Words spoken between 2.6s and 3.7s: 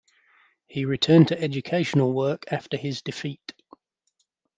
his defeat.